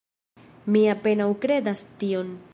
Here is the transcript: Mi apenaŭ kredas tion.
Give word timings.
Mi 0.75 0.81
apenaŭ 0.95 1.29
kredas 1.45 1.87
tion. 2.03 2.35